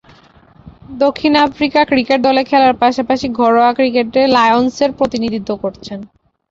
দক্ষিণ 0.97 1.33
Africa 1.47 1.81
cricket 1.85 2.19
দলে 2.21 2.41
খেলার 2.43 2.75
পাশাপাশি 2.83 3.27
ঘরোয়া 3.39 3.71
ক্রিকেটে 3.77 4.21
লায়ন্সের 4.35 4.91
প্রতিনিধিত্ব 4.97 5.51
করছেন। 5.63 5.99